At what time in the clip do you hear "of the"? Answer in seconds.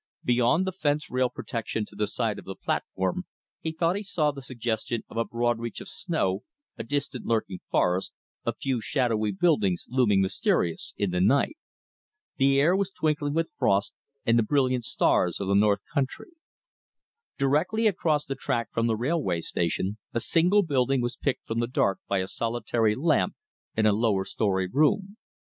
2.39-2.55, 15.39-15.53